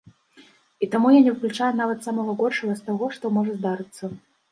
[0.85, 4.11] І таму я не выключаю нават самага горшага з таго, што можа здарыцца.